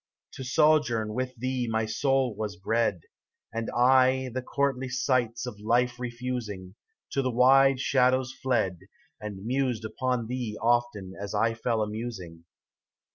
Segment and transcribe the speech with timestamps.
[0.33, 3.01] To sojourn with thee my soul was bred,
[3.53, 6.73] And I, the courtly sights of life refusing,
[7.11, 8.79] To the wide shadows fled.
[9.21, 12.45] And mused upon thee often as I fell a musing.